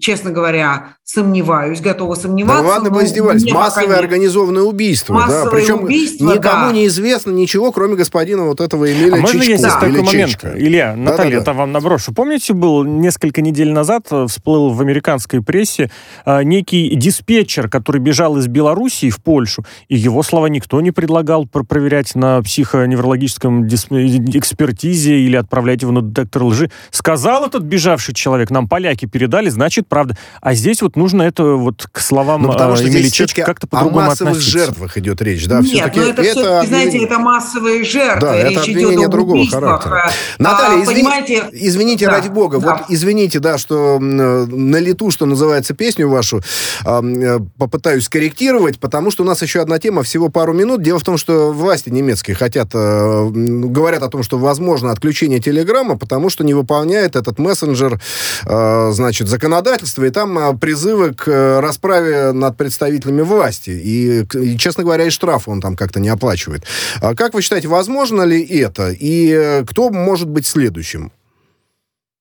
[0.00, 2.62] честно говоря, сомневаюсь, готова сомневаться.
[2.62, 3.50] Да ладно бы издевались.
[3.50, 3.98] Массовое пока...
[4.00, 5.14] организованное убийство.
[5.14, 6.72] Массовое да, причем убийство, никому да.
[6.72, 9.80] не известно ничего, кроме господина вот этого Эмиля а можно Чичко, есть да.
[9.80, 10.30] такой момент?
[10.30, 10.52] Чичко.
[10.56, 11.52] Илья, да, Наталья, да, да.
[11.52, 12.12] вам наброшу.
[12.12, 15.90] Помните, был несколько недель назад, э, всплыл в американской прессе
[16.24, 20.92] э, некий диспетчер, который бежал из из Белоруссии в Польшу, и его слова никто не
[20.92, 26.70] предлагал проверять на психоневрологическом экспертизе или отправлять его на детектор лжи.
[26.90, 30.16] Сказал этот бежавший человек, нам поляки передали, значит, правда.
[30.40, 34.00] А здесь вот нужно это вот к словам ну, потому что Эмили Чечки как-то по-другому
[34.00, 34.58] о массовых относиться.
[34.58, 35.60] жертвах идет речь, да?
[35.60, 38.20] Нет, но ну, это, это знаете, это массовые жертвы.
[38.20, 39.82] Да, речь это идет о другого убийствах.
[39.82, 40.12] характера.
[40.38, 41.44] Наталья, а, извини, понимаете...
[41.52, 42.74] извините, да, ради бога, да.
[42.74, 46.42] вот извините, да, что на лету, что называется, песню вашу
[46.84, 50.82] э, попытаюсь скорректировать корректировать, потому что у нас еще одна тема, всего пару минут.
[50.82, 55.96] Дело в том, что власти немецкие хотят, э, говорят о том, что возможно отключение Телеграма,
[55.96, 58.00] потому что не выполняет этот мессенджер,
[58.44, 63.70] э, значит, законодательство, и там э, призывы к э, расправе над представителями власти.
[63.70, 66.64] И, и, честно говоря, и штраф он там как-то не оплачивает.
[67.00, 68.90] А как вы считаете, возможно ли это?
[68.90, 71.10] И э, кто может быть следующим?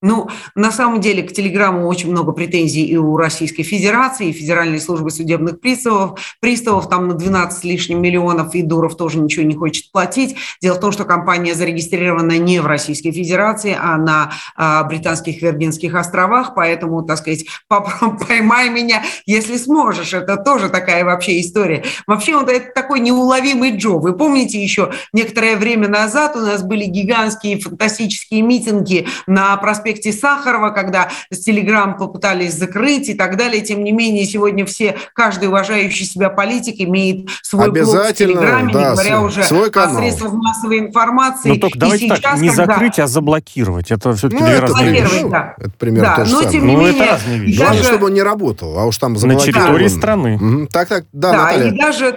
[0.05, 4.79] Ну, на самом деле к Телеграмму очень много претензий и у Российской Федерации, и Федеральной
[4.79, 6.19] службы судебных приставов.
[6.39, 10.35] Приставов там на 12 с лишним миллионов, и Дуров тоже ничего не хочет платить.
[10.61, 15.95] Дело в том, что компания зарегистрирована не в Российской Федерации, а на а, британских Виргинских
[15.95, 17.47] островах, поэтому, так сказать,
[18.27, 20.13] поймай меня, если сможешь.
[20.13, 21.83] Это тоже такая вообще история.
[22.05, 23.97] Вообще, он это такой неуловимый Джо.
[23.97, 30.11] Вы помните еще некоторое время назад у нас были гигантские фантастические митинги на проспекте проекте
[30.11, 33.61] Сахарова, когда с Телеграм попытались закрыть и так далее.
[33.61, 38.79] Тем не менее, сегодня все, каждый уважающий себя политик имеет свой блог в Телеграме, да,
[38.79, 39.97] не говоря уже свой канал.
[39.97, 41.49] о средствах массовой информации.
[41.49, 42.65] Ну, только давайте сейчас, так, не когда...
[42.65, 43.91] закрыть, а заблокировать.
[43.91, 45.29] Это все-таки ну, две разные вещи.
[45.29, 45.55] Да.
[45.57, 46.51] Это примерно да, то же но, самое.
[46.51, 47.57] Тем не ну, менее, это разные вещи.
[47.57, 47.89] Главное, даже...
[47.89, 50.35] чтобы он не работал, а уж там На территории страны.
[50.35, 50.67] Угу.
[50.67, 51.71] Так, так, да, да Наталья.
[51.71, 52.11] и даже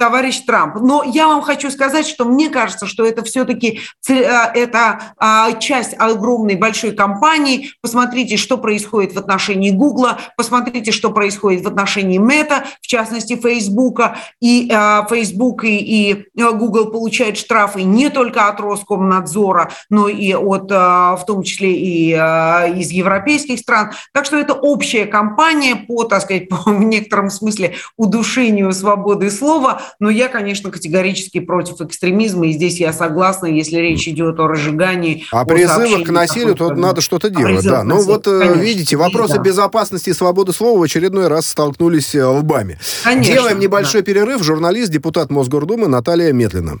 [0.00, 0.76] товарищ Трамп.
[0.80, 5.94] Но я вам хочу сказать, что мне кажется, что это все-таки э, это а, часть
[5.98, 7.72] огромной большой кампании.
[7.82, 14.16] Посмотрите, что происходит в отношении Гугла, посмотрите, что происходит в отношении Мета, в частности Фейсбука.
[14.40, 14.68] И
[15.10, 21.42] Facebook и, и Google получают штрафы не только от Роскомнадзора, но и от, в том
[21.42, 23.92] числе и из европейских стран.
[24.14, 29.82] Так что это общая кампания по, так сказать, по, в некотором смысле удушению свободы слова,
[29.98, 35.24] но я, конечно, категорически против экстремизма, и здесь я согласна, если речь идет о разжигании.
[35.32, 37.84] А призывах к насилию, то надо что-то делать, да.
[37.84, 39.42] Ну вот, э, конечно, видите, вопросы да.
[39.42, 42.78] безопасности и свободы слова в очередной раз столкнулись э, лбами.
[43.04, 44.06] Конечно, Делаем небольшой да.
[44.06, 44.42] перерыв.
[44.42, 46.80] Журналист, депутат Мосгордумы Наталья Метлина.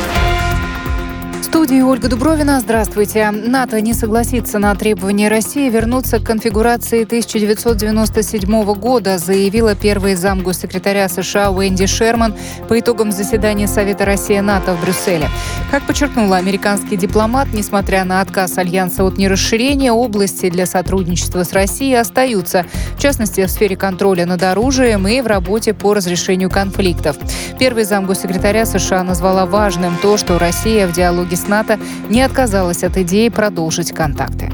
[1.51, 2.61] студии Ольга Дубровина.
[2.61, 3.29] Здравствуйте.
[3.29, 11.51] НАТО не согласится на требования России вернуться к конфигурации 1997 года, заявила первый замгоссекретаря США
[11.51, 12.35] Уэнди Шерман
[12.69, 15.27] по итогам заседания Совета Россия-НАТО в Брюсселе.
[15.71, 21.95] Как подчеркнула американский дипломат, несмотря на отказ Альянса от нерасширения, области для сотрудничества с Россией
[21.95, 27.17] остаются, в частности, в сфере контроля над оружием и в работе по разрешению конфликтов.
[27.59, 32.97] Первый замгоссекретаря США назвала важным то, что Россия в диалоге с НАТО не отказалась от
[32.97, 34.51] идеи продолжить контакты.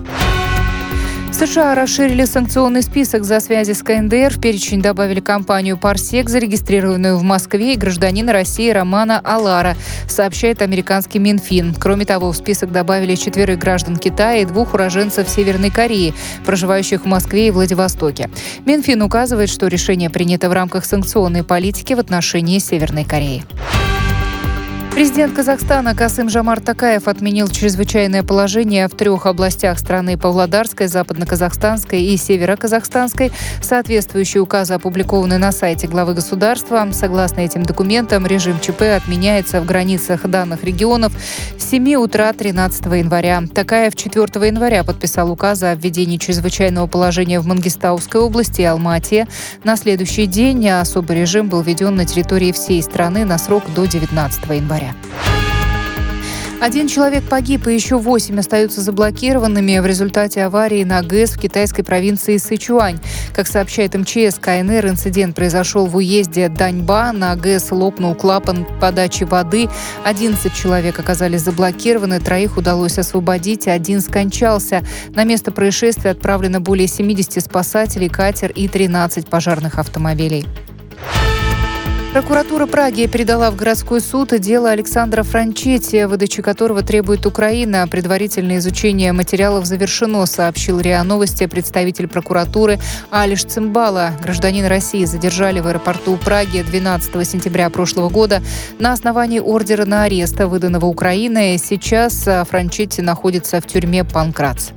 [1.37, 4.33] США расширили санкционный список за связи с КНДР.
[4.33, 9.75] В перечень добавили компанию «Парсек», зарегистрированную в Москве, и гражданина России Романа Алара,
[10.09, 11.75] сообщает американский Минфин.
[11.79, 17.05] Кроме того, в список добавили четверых граждан Китая и двух уроженцев Северной Кореи, проживающих в
[17.05, 18.31] Москве и Владивостоке.
[18.65, 23.43] Минфин указывает, что решение принято в рамках санкционной политики в отношении Северной Кореи.
[24.97, 32.17] Президент Казахстана Касым Жамар Такаев отменил чрезвычайное положение в трех областях страны– Павлодарской, Западно-Казахстанской и
[32.17, 33.31] Северо-Казахстанской.
[33.61, 36.83] Соответствующие указы опубликованы на сайте главы государства.
[36.93, 41.13] Согласно этим документам, режим ЧП отменяется в границах данных регионов
[41.59, 43.43] с 7 утра 13 января.
[43.53, 49.27] Такаев 4 января подписал указ о введении чрезвычайного положения в Мангистауской области и Алмате.
[49.63, 54.43] На следующий день особый режим был введен на территории всей страны на срок до 19
[54.49, 54.86] января.
[56.59, 61.83] Один человек погиб, и еще восемь остаются заблокированными в результате аварии на ГЭС в китайской
[61.83, 62.97] провинции Сычуань.
[63.35, 67.11] Как сообщает МЧС КНР, инцидент произошел в уезде Даньба.
[67.11, 69.69] На ГЭС лопнул клапан подачи воды.
[70.03, 74.83] 11 человек оказались заблокированы, троих удалось освободить, один скончался.
[75.13, 80.47] На место происшествия отправлено более 70 спасателей, катер и 13 пожарных автомобилей.
[82.17, 87.87] Прокуратура Праги передала в городской суд дело Александра Франчетти, выдачи которого требует Украина.
[87.87, 92.79] Предварительное изучение материалов завершено, сообщил РИА Новости представитель прокуратуры
[93.11, 94.13] Алиш Цимбала.
[94.23, 98.41] Гражданин России задержали в аэропорту Праги 12 сентября прошлого года
[98.79, 101.59] на основании ордера на арест, выданного Украиной.
[101.59, 104.71] Сейчас Франчетти находится в тюрьме Панкратс.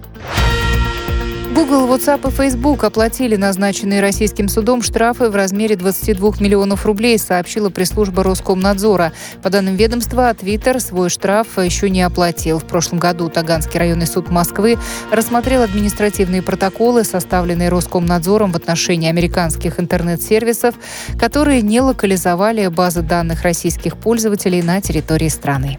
[1.60, 7.68] Google, WhatsApp и Facebook оплатили назначенные российским судом штрафы в размере 22 миллионов рублей, сообщила
[7.68, 9.12] пресс-служба Роскомнадзора.
[9.42, 12.60] По данным ведомства, Twitter свой штраф еще не оплатил.
[12.60, 14.78] В прошлом году Таганский районный суд Москвы
[15.12, 20.74] рассмотрел административные протоколы, составленные Роскомнадзором в отношении американских интернет-сервисов,
[21.18, 25.78] которые не локализовали базы данных российских пользователей на территории страны.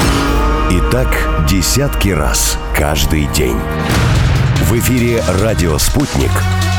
[0.71, 1.09] И так
[1.49, 3.57] десятки раз каждый день.
[4.69, 6.31] В эфире «Радио Спутник».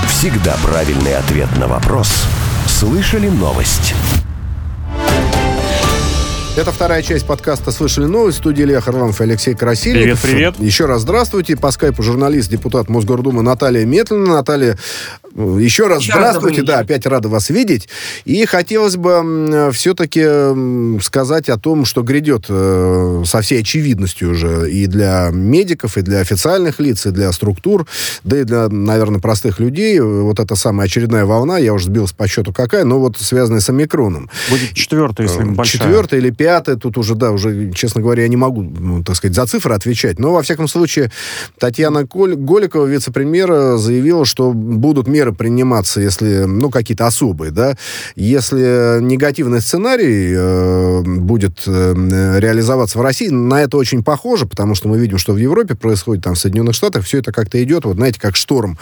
[0.09, 2.25] Всегда правильный ответ на вопрос.
[2.67, 3.95] Слышали новость?
[6.57, 8.39] Это вторая часть подкаста «Слышали новость».
[8.39, 10.23] В студии Илья Харламов и Алексей Красильников.
[10.23, 10.67] Привет, привет.
[10.67, 11.57] Еще раз здравствуйте.
[11.59, 14.37] По скайпу журналист, депутат Мосгордумы Наталья Метлина.
[14.37, 14.79] Наталья,
[15.35, 16.61] еще раз Еще здравствуйте.
[16.61, 17.89] раз да, опять рада вас видеть.
[18.25, 24.87] И хотелось бы все-таки сказать о том, что грядет э, со всей очевидностью уже и
[24.87, 27.87] для медиков, и для официальных лиц, и для структур,
[28.25, 30.01] да и для, наверное, простых людей.
[30.01, 33.71] Вот эта самая очередная волна, я уже сбился по счету какая, но вот связанная с
[33.71, 34.29] омикроном.
[34.51, 35.81] Будет четвертая, если большая.
[35.81, 39.47] Четвертая или пятое, тут уже, да, уже, честно говоря, я не могу, так сказать, за
[39.47, 40.19] цифры отвечать.
[40.19, 41.11] Но, во всяком случае,
[41.59, 47.77] Татьяна Голикова, вице-премьер, заявила, что будут меры приниматься, если, ну, какие-то особые, да,
[48.17, 54.89] если негативный сценарий э, будет э, реализоваться в России, на это очень похоже, потому что
[54.89, 57.97] мы видим, что в Европе происходит, там, в Соединенных Штатах, все это как-то идет, вот,
[57.97, 58.79] знаете, как шторм,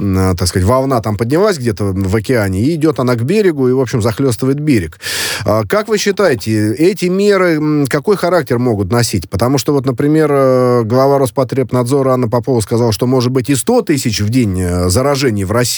[0.00, 3.72] э, так сказать, волна там поднялась где-то в океане, и идет она к берегу, и,
[3.72, 4.98] в общем, захлестывает берег.
[5.44, 9.28] А как вы считаете, эти меры какой характер могут носить?
[9.28, 13.82] Потому что вот, например, э, глава Роспотребнадзора Анна Попова сказала, что может быть и 100
[13.82, 15.75] тысяч в день э, заражений в России.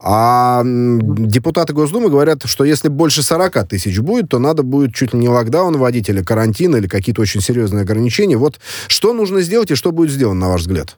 [0.00, 5.18] А депутаты Госдумы говорят, что если больше 40 тысяч будет, то надо будет чуть ли
[5.18, 8.36] не локдаун вводить или карантин, или какие-то очень серьезные ограничения.
[8.36, 10.96] Вот что нужно сделать и что будет сделано, на ваш взгляд?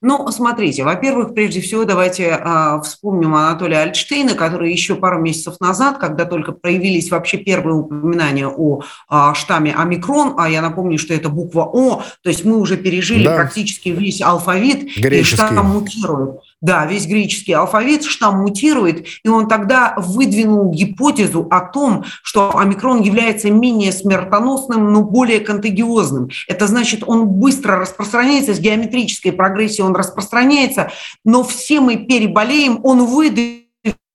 [0.00, 5.98] Ну, смотрите, во-первых, прежде всего давайте э, вспомним Анатолия Альтштейна, который еще пару месяцев назад,
[5.98, 11.30] когда только проявились вообще первые упоминания о э, штамме омикрон, а я напомню, что это
[11.30, 13.34] буква О, то есть мы уже пережили да.
[13.34, 15.34] практически весь алфавит, Греческий.
[15.34, 16.42] и штамм мутирует.
[16.60, 23.00] Да, весь греческий алфавит, штамм мутирует, и он тогда выдвинул гипотезу о том, что омикрон
[23.00, 26.30] является менее смертоносным, но более контагиозным.
[26.48, 30.90] Это значит, он быстро распространяется, с геометрической прогрессией он распространяется,
[31.24, 33.67] но все мы переболеем, он выдвинул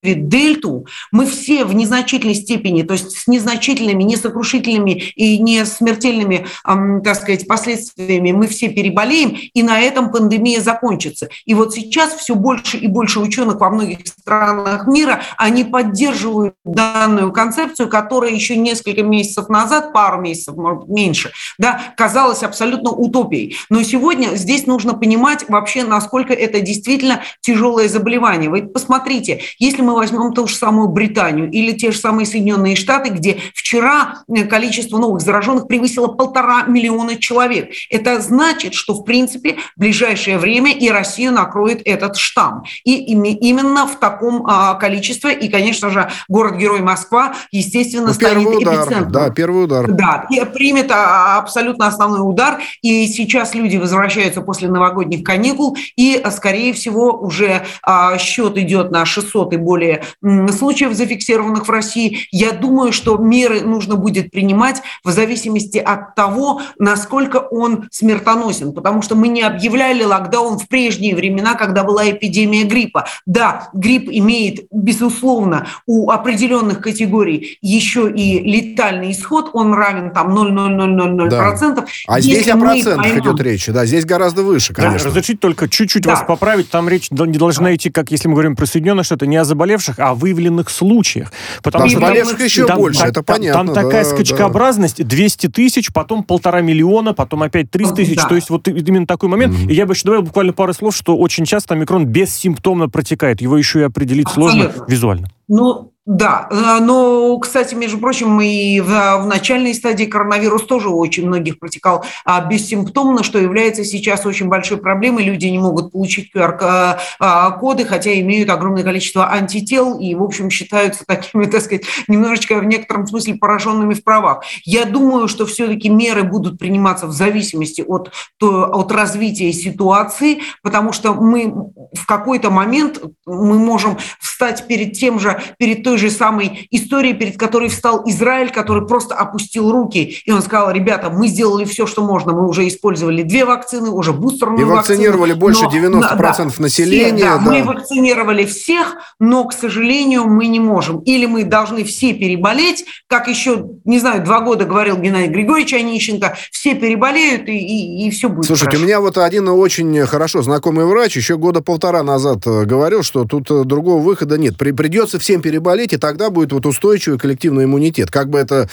[0.04, 7.16] дельту, мы все в незначительной степени, то есть с незначительными, несокрушительными и не смертельными, так
[7.16, 11.30] сказать, последствиями мы все переболеем, и на этом пандемия закончится.
[11.46, 17.32] И вот сейчас все больше и больше ученых во многих странах мира, они поддерживают данную
[17.32, 23.56] концепцию, которая еще несколько месяцев назад, пару месяцев, может меньше, да, казалась абсолютно утопией.
[23.70, 28.50] Но сегодня здесь нужно понимать вообще, насколько это действительно тяжелое заболевание.
[28.50, 33.10] Вы посмотрите, если мы возьмем ту же самую Британию или те же самые Соединенные Штаты,
[33.10, 37.71] где вчера э, количество новых зараженных превысило полтора миллиона человек.
[37.89, 42.63] Это значит, что, в принципе, в ближайшее время и Россию накроет этот штамм.
[42.84, 45.34] И именно в таком а, количестве.
[45.34, 49.12] И, конечно же, город-герой Москва, естественно, ну, станет удар, эпицентром.
[49.12, 49.91] Да, первый удар.
[49.91, 52.62] Да, примет а, абсолютно основной удар.
[52.82, 55.77] И сейчас люди возвращаются после новогодних каникул.
[55.95, 60.04] И, скорее всего, уже а, счет идет на 600 и более более
[60.52, 62.28] случаев, зафиксированных в России.
[62.32, 69.02] Я думаю, что меры нужно будет принимать в зависимости от того, насколько он смертоносен, потому
[69.02, 73.06] что мы не объявляли локдаун в прежние времена, когда была эпидемия гриппа.
[73.26, 81.76] Да, грипп имеет, безусловно, у определенных категорий еще и летальный исход, он равен там 0,0000%.
[81.76, 81.86] Да.
[82.08, 83.19] А Если здесь о процентах поймем...
[83.19, 85.00] идет речь, да, здесь гораздо выше, конечно.
[85.00, 86.12] Да, разрешите только чуть-чуть да.
[86.12, 89.38] вас поправить, там речь не должна идти, как если мы говорим про Соединенные Штаты, не
[89.38, 91.32] о заболевании заболевших, а о выявленных случаях.
[91.62, 93.66] Потому заболевших там, еще там, больше, там, это понятно.
[93.66, 95.04] Там такая да, скачкообразность, да.
[95.04, 98.16] 200 тысяч, потом полтора миллиона, потом опять 300 тысяч.
[98.18, 98.28] Да.
[98.28, 99.56] То есть вот именно такой момент.
[99.56, 99.72] Mm-hmm.
[99.72, 103.42] И я бы еще добавил буквально пару слов, что очень часто омикрон бессимптомно протекает.
[103.42, 104.62] Его еще и определить Абсолютно.
[104.62, 105.28] сложно визуально.
[105.48, 110.98] Ну, да, э, но, кстати, между прочим, и в, в начальной стадии коронавирус тоже у
[110.98, 115.24] очень многих протекал а, бессимптомно, что является сейчас очень большой проблемой.
[115.24, 121.46] Люди не могут получить QR-коды, хотя имеют огромное количество антител и, в общем, считаются такими,
[121.52, 124.44] так сказать, немножечко в некотором смысле пораженными в правах.
[124.66, 128.12] Я думаю, что все-таки меры будут приниматься в зависимости от,
[128.42, 135.42] от развития ситуации, потому что мы в какой-то момент мы можем встать перед тем же,
[135.58, 140.32] перед той той же самой истории, перед которой встал Израиль, который просто опустил руки, и
[140.32, 144.62] он сказал, ребята, мы сделали все, что можно, мы уже использовали две вакцины, уже бустерную
[144.62, 147.17] И вакцинировали вакцину, больше 90% да, населения.
[147.17, 147.51] Все, да, да.
[147.51, 150.99] Мы вакцинировали всех, но, к сожалению, мы не можем.
[151.01, 156.36] Или мы должны все переболеть, как еще, не знаю, два года говорил Геннадий Григорьевич Онищенко,
[156.51, 158.84] все переболеют, и, и, и все будет Слушайте, хорошо.
[158.84, 163.25] у меня вот один очень хорошо знакомый врач еще года полтора назад э, говорил, что
[163.25, 164.58] тут э, другого выхода нет.
[164.58, 168.10] При, придется всем переболеть, переболеть, и тогда будет вот устойчивый коллективный иммунитет.
[168.12, 168.69] Как бы это,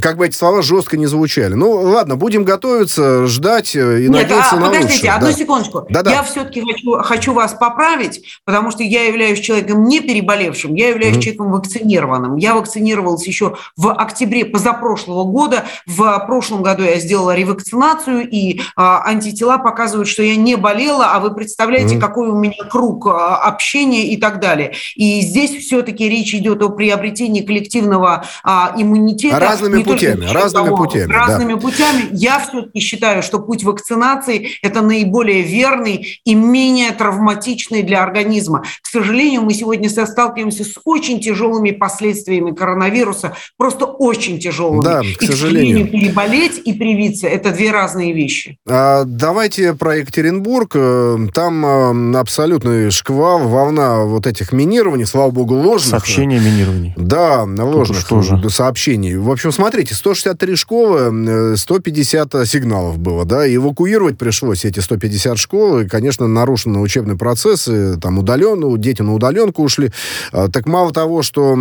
[0.00, 1.54] как бы эти слова жестко не звучали.
[1.54, 5.12] Ну, ладно, будем готовиться, ждать и Нет, надеяться а, на подождите, лучшее.
[5.12, 5.32] одну Да.
[5.32, 5.86] секундочку.
[5.90, 6.10] Да-да.
[6.12, 11.14] Я все-таки хочу, хочу вас поправить, потому что я являюсь человеком не переболевшим, я являюсь
[11.16, 11.22] Мгм.
[11.22, 12.36] человеком вакцинированным.
[12.36, 15.64] Я вакцинировалась еще в октябре позапрошлого года.
[15.86, 21.20] В прошлом году я сделала ревакцинацию, и а, антитела показывают, что я не болела, а
[21.20, 22.00] вы представляете, Мгм.
[22.00, 24.72] какой у меня круг а, общения и так далее.
[24.96, 29.38] И здесь все-таки речь идет о приобретении коллективного а, иммунитета.
[29.38, 31.26] Разными не путями, разными того- путями, да.
[31.26, 32.08] Разными путями.
[32.12, 38.64] Я все-таки считаю, что путь вакцинации– это наиболее верный и менее травматичный для организма.
[38.82, 44.82] К сожалению, мы сегодня сталкиваемся с очень тяжелыми последствиями коронавируса, просто очень тяжелыми.
[44.82, 45.86] Да, и, к сожалению.
[45.88, 48.56] переболеть и привиться– это две разные вещи.
[48.68, 50.72] А, Давайте про Екатеринбург.
[50.74, 55.90] Э, Там э, абсолютный шквал, волна вот этих минирований, слава богу, ложных.
[55.90, 56.94] Сообщение о минировании.
[56.96, 58.40] Да, ложных что же?
[58.44, 59.16] э, сообщений.
[59.16, 65.38] В общем, смотрите, 163 школы, э, 150 сигналов было, да, и эвакуировать пришлось эти 150
[65.38, 69.90] школ, и, конечно, нарушены учебные процессы, там удаленно, дети на удаленку ушли.
[70.32, 71.56] А, Так мало того, что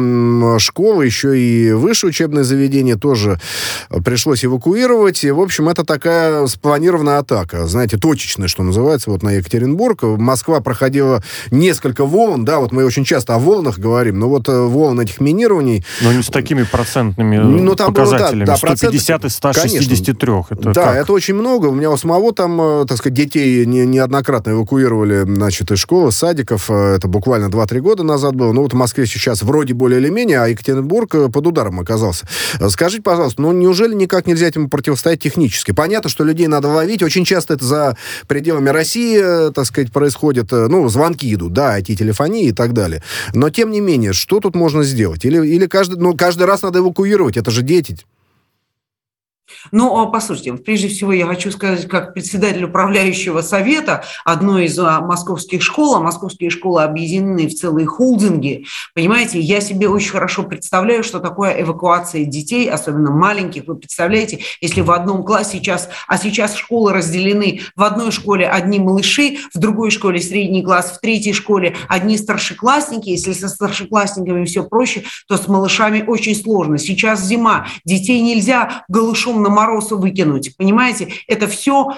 [0.60, 3.40] школы, еще и высшее учебное заведение тоже
[3.90, 9.24] э, пришлось эвакуировать, и, в общем, это такая спланированная атака, знаете, точечная, что называется, вот
[9.24, 10.04] на Екатеринбург.
[10.04, 14.49] Москва проходила несколько волн, да, вот мы очень часто о волнах говорим, но вот э,
[14.50, 18.46] волн этих минирований, Но не с такими процентными э, Ну, там было, да, показателями.
[18.46, 20.32] да, 150 из 163.
[20.50, 20.96] Это да, как?
[20.98, 21.68] это очень много.
[21.68, 26.12] У меня у самого там, э, так сказать, детей не, неоднократно эвакуировали, значит, из школы,
[26.12, 26.70] садиков.
[26.70, 28.52] Э, Это буквально 2-3 года назад было.
[28.54, 32.28] Ну, вот в Москве сейчас вроде более или менее, а Екатеринбург э, под ударом оказался.
[32.60, 35.72] Э, Скажите, пожалуйста, ну, неужели никак нельзя этому противостоять технически?
[35.72, 37.04] Понятно, что людей надо ловить.
[37.04, 37.98] Очень часто это за
[38.28, 40.52] пределами России, э, так сказать, происходит.
[40.54, 43.02] э, Ну, звонки идут, да, IT-телефонии и так далее.
[43.34, 45.26] Но, тем не менее, что тут можно сделать?
[45.26, 47.38] Или, или каждый, ну, каждый раз надо эвакуировать?
[47.38, 47.98] Это же дети.
[49.72, 55.02] Ну, а, послушайте, прежде всего я хочу сказать, как председатель управляющего совета одной из а,
[55.02, 61.04] московских школ, а московские школы объединены в целые холдинги, понимаете, я себе очень хорошо представляю,
[61.04, 63.66] что такое эвакуация детей, особенно маленьких.
[63.66, 68.80] Вы представляете, если в одном классе сейчас, а сейчас школы разделены, в одной школе одни
[68.80, 73.10] малыши, в другой школе средний класс, в третьей школе одни старшеклассники.
[73.10, 76.78] Если со старшеклассниками все проще, то с малышами очень сложно.
[76.78, 81.10] Сейчас зима, детей нельзя голышом на мороз выкинуть, понимаете?
[81.28, 81.94] Это все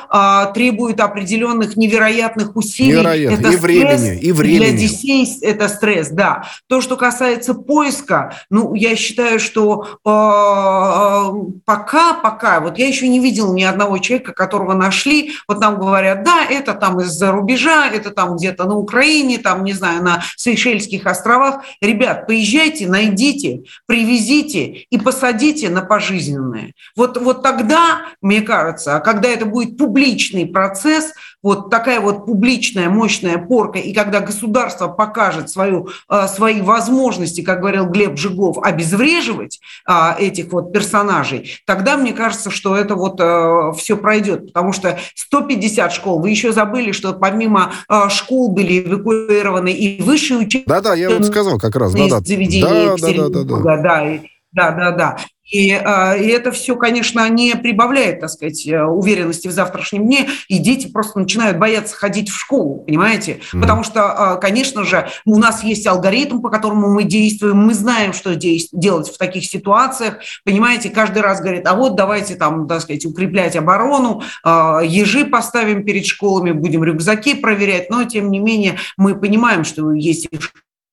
[0.54, 2.92] требует определенных невероятных усилий.
[2.92, 3.36] Невероятно.
[3.36, 4.60] Это И стресс времени, и времени.
[4.60, 6.46] Для детей это стресс, да.
[6.68, 10.10] То, что касается поиска, ну, я считаю, что э,
[11.66, 16.24] пока, пока, вот я еще не видела ни одного человека, которого нашли, вот нам говорят,
[16.24, 21.06] да, это там из-за рубежа, это там где-то на Украине, там, не знаю, на Сейшельских
[21.06, 21.64] островах.
[21.82, 26.74] Ребят, поезжайте, найдите, привезите и посадите на пожизненное.
[26.96, 31.14] Вот, вот тогда, мне кажется, когда это будет публичный процесс,
[31.44, 37.62] вот такая вот публичная мощная порка, и когда государство покажет свою, э, свои возможности, как
[37.62, 43.20] говорил Глеб Жигов, обезвреживать а, этих вот персонажей, тогда мне кажется, что это вот
[43.78, 47.74] все пройдет, потому что 150 школ, вы еще забыли, что помимо
[48.10, 51.94] школ были эвакуированы и высшие учебные Да-да, я вот сказал как раз.
[51.94, 52.20] Да, да.
[52.20, 54.20] заведения Да, да, да, да,
[54.52, 55.18] да, да, да.
[55.52, 60.30] И, э, и это все, конечно, не прибавляет, так сказать, э, уверенности в завтрашнем дне,
[60.48, 63.42] и дети просто начинают бояться ходить в школу, понимаете?
[63.52, 63.62] Мгм.
[63.62, 68.14] Потому что, э, конечно же, у нас есть алгоритм, по которому мы действуем, мы знаем,
[68.14, 70.90] что делать в таких ситуациях, понимаете?
[70.90, 76.06] Каждый раз говорит, а вот давайте там, так сказать, укреплять оборону, э, ежи поставим перед
[76.06, 80.40] школами, будем рюкзаки проверять, но, тем не менее, мы понимаем, что есть и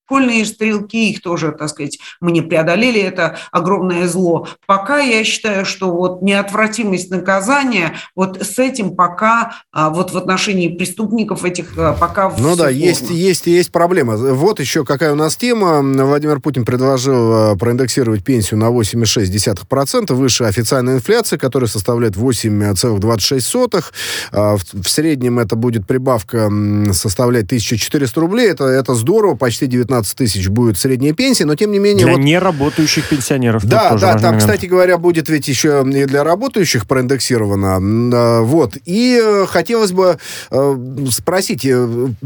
[0.09, 4.49] школьные стрелки, их тоже, так сказать, мы не преодолели это огромное зло.
[4.67, 10.69] Пока я считаю, что вот неотвратимость наказания, вот с этим пока а, вот в отношении
[10.69, 13.15] преступников этих а, пока Ну да, есть, сложно.
[13.15, 14.17] есть, есть проблема.
[14.17, 15.83] Вот еще какая у нас тема.
[15.83, 23.85] Владимир Путин предложил э, проиндексировать пенсию на 8,6%, выше официальной инфляции, которая составляет 8,26.
[24.33, 26.51] А В, среднем это будет прибавка
[26.93, 28.49] составлять 1400 рублей.
[28.49, 32.05] Это, это здорово, почти 19 тысяч будет средняя пенсия, но тем не менее...
[32.05, 33.65] Для вот- неработающих пенсионеров.
[33.65, 34.43] да, да, там, момент.
[34.43, 37.77] кстати говоря, будет ведь еще и для работающих проиндексировано.
[38.13, 38.77] А, Вот.
[38.85, 40.19] И э, хотелось бы
[40.51, 40.77] э,
[41.11, 41.67] спросить,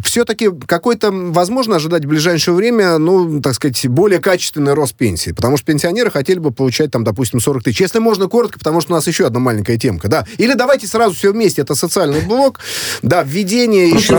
[0.04, 5.30] все-таки какой-то, возможно, ожидать в ближайшее время, ну, так сказать, более качественный рост пенсии?
[5.32, 7.80] Потому что пенсионеры хотели бы получать, там, допустим, 40 тысяч.
[7.80, 10.26] Если можно, коротко, потому что у нас еще одна маленькая темка, да.
[10.38, 12.60] Или давайте сразу все вместе, это социальный блок,
[13.02, 14.18] да, введение еще...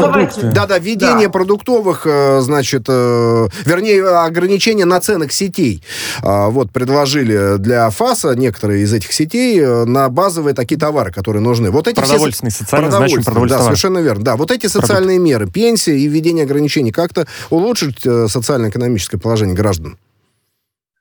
[0.54, 1.32] Да, да, введение Да.
[1.32, 5.84] продуктовых, э, значит, э, э, вернее, ограничение наценок сетей.
[6.22, 11.42] А, вот, предложили для ФАСа некоторые из этих сетей э, на базовые такие товары, которые
[11.42, 11.72] нужны.
[11.72, 12.64] Вот эти продовольственные, все...
[12.64, 14.24] социально значимые продовольственные Да, совершенно верно.
[14.24, 15.26] Да, вот эти социальные Продукт.
[15.26, 19.98] меры, пенсия и введение ограничений как-то улучшить социально-экономическое положение граждан?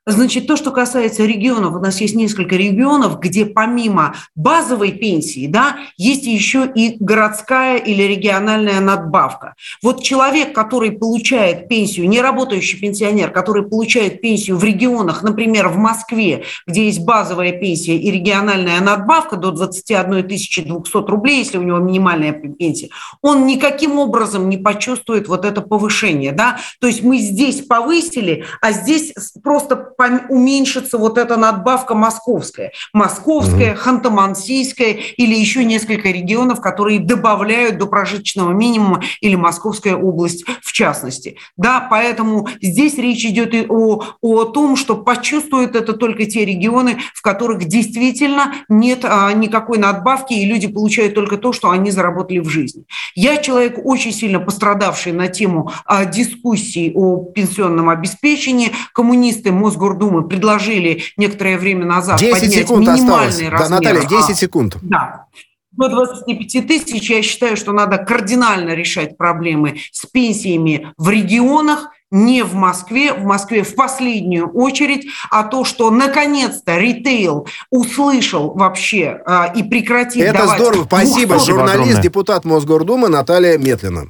[0.05, 5.77] Значит, то, что касается регионов, у нас есть несколько регионов, где помимо базовой пенсии, да,
[5.95, 9.55] есть еще и городская или региональная надбавка.
[9.81, 15.77] Вот человек, который получает пенсию, не работающий пенсионер, который получает пенсию в регионах, например, в
[15.77, 20.67] Москве, где есть базовая пенсия и региональная надбавка до 21 200
[21.07, 22.89] рублей, если у него минимальная пенсия,
[23.21, 28.73] он никаким образом не почувствует вот это повышение, да, то есть мы здесь повысили, а
[28.73, 29.92] здесь просто
[30.29, 32.71] уменьшится вот эта надбавка московская.
[32.93, 33.81] Московская, угу.
[33.81, 41.37] Ханты-Мансийская или еще несколько регионов, которые добавляют до прожиточного минимума или Московская область в частности.
[41.57, 46.97] Да, поэтому здесь речь идет и о, о том, что почувствуют это только те регионы,
[47.13, 52.39] в которых действительно нет а, никакой надбавки, и люди получают только то, что они заработали
[52.39, 52.85] в жизни.
[53.15, 58.71] Я человек очень сильно пострадавший на тему а, дискуссий о пенсионном обеспечении.
[58.93, 63.41] Коммунисты Мосгордумы Мосгордумы предложили некоторое время назад 10 поднять секунд минимальный осталось.
[63.41, 63.59] размер.
[63.59, 64.77] Да, Наталья, 10 секунд.
[64.81, 65.25] Да.
[65.71, 72.43] До 25 тысяч я считаю, что надо кардинально решать проблемы с пенсиями в регионах, не
[72.43, 79.45] в Москве, в Москве в последнюю очередь, а то, что наконец-то ритейл услышал вообще э,
[79.55, 80.59] и прекратил Это давать...
[80.59, 81.39] здорово, спасибо.
[81.39, 84.09] Журналист, депутат Мосгордумы Наталья Метлина.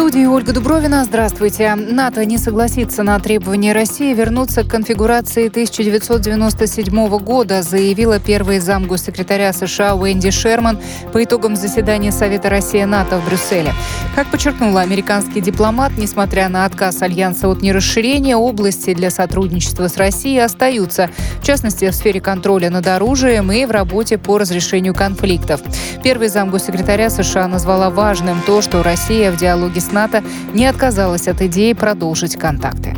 [0.00, 1.04] студии Ольга Дубровина.
[1.04, 1.74] Здравствуйте.
[1.74, 9.52] НАТО не согласится на требования России вернуться к конфигурации 1997 года, заявила первый зам госсекретаря
[9.52, 10.78] США Уэнди Шерман
[11.12, 13.74] по итогам заседания Совета Россия-НАТО в Брюсселе.
[14.14, 20.38] Как подчеркнула американский дипломат, несмотря на отказ Альянса от нерасширения, области для сотрудничества с Россией
[20.38, 21.10] остаются,
[21.42, 25.60] в частности, в сфере контроля над оружием и в работе по разрешению конфликтов.
[26.02, 30.22] Первый зам госсекретаря США назвала важным то, что Россия в диалоге с НАТО
[30.54, 32.96] не отказалась от идеи продолжить контакты.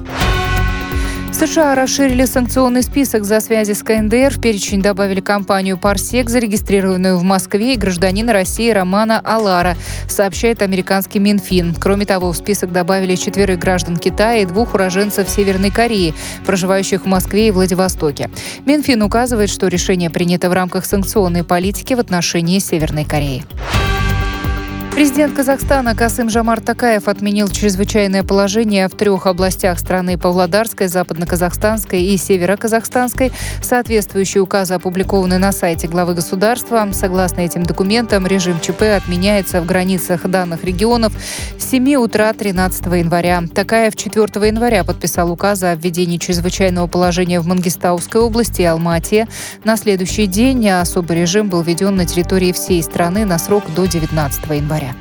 [1.33, 4.35] США расширили санкционный список за связи с КНДР.
[4.35, 9.77] В перечень добавили компанию «Парсек», зарегистрированную в Москве, и гражданина России Романа Алара,
[10.09, 11.75] сообщает американский Минфин.
[11.75, 16.15] Кроме того, в список добавили четверых граждан Китая и двух уроженцев Северной Кореи,
[16.47, 18.31] проживающих в Москве и Владивостоке.
[18.65, 23.45] Минфин указывает, что решение принято в рамках санкционной политики в отношении Северной Кореи.
[24.95, 32.17] Президент Казахстана Касым Жамар Такаев отменил чрезвычайное положение в трех областях страны– Павлодарской, Западно-Казахстанской и
[32.19, 33.33] Северо-Казахстанской.
[33.63, 36.87] Соответствующие указы опубликованы на сайте главы государства.
[36.93, 41.15] Согласно этим документам, режим ЧП отменяется в границах данных регионов
[41.59, 43.43] с 7 утра 13 января.
[43.53, 49.27] Такаев 4 января подписал указы о введении чрезвычайного положения в Мангистауской области и Алмате.
[49.65, 54.45] На следующий день особый режим был введен на территории всей страны на срок до 19
[54.51, 54.95] января января.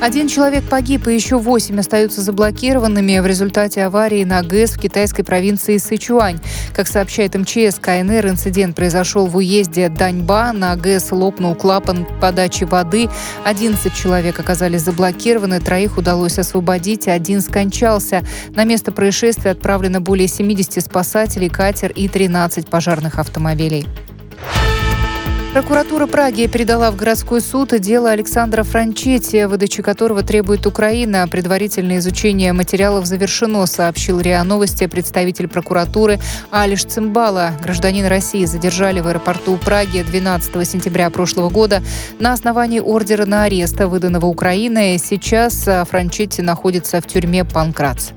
[0.00, 5.22] Один человек погиб, и еще восемь остаются заблокированными в результате аварии на ГЭС в китайской
[5.22, 6.40] провинции Сычуань.
[6.74, 10.52] Как сообщает МЧС КНР, инцидент произошел в уезде Даньба.
[10.52, 13.08] На ГЭС лопнул клапан подачи воды.
[13.44, 18.24] 11 человек оказались заблокированы, троих удалось освободить, один скончался.
[18.56, 23.86] На место происшествия отправлено более 70 спасателей, катер и 13 пожарных автомобилей.
[25.52, 31.28] Прокуратура Праги передала в городской суд дело Александра Франчетти, выдачи которого требует Украина.
[31.28, 37.50] Предварительное изучение материалов завершено, сообщил РИА Новости представитель прокуратуры Алиш Цимбала.
[37.62, 41.82] Гражданин России задержали в аэропорту Праги 12 сентября прошлого года
[42.18, 44.96] на основании ордера на арест, выданного Украиной.
[44.96, 48.12] Сейчас Франчетти находится в тюрьме Панкратс.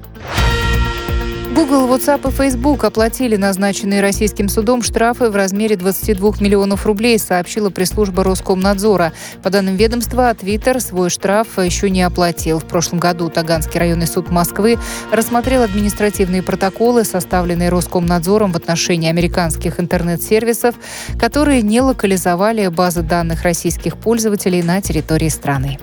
[1.55, 7.69] Google, WhatsApp и Facebook оплатили назначенные российским судом штрафы в размере 22 миллионов рублей, сообщила
[7.69, 9.13] пресс-служба Роскомнадзора.
[9.41, 12.59] По данным ведомства, Twitter свой штраф еще не оплатил.
[12.59, 14.77] В прошлом году Таганский районный суд Москвы
[15.13, 20.75] рассмотрел административные протоколы, составленные Роскомнадзором в отношении американских интернет-сервисов,
[21.17, 25.79] которые не локализовали базы данных российских пользователей на территории страны.